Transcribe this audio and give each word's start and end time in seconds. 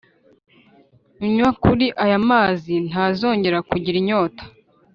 Unywa 1.23 1.49
kuri 1.63 1.85
aya 2.03 2.19
mazi 2.29 2.73
ntazongera 2.87 3.57
kugira 3.69 3.95
inyota 4.01 4.43